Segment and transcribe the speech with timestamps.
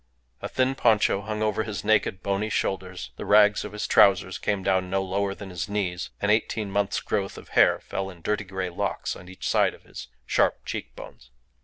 [0.41, 4.63] A thin poncho hung over his naked, bony shoulders; the rags of his trousers came
[4.63, 8.45] down no lower than his knees; an eighteen months' growth of hair fell in dirty
[8.45, 11.29] grey locks on each side of his sharp cheek bones.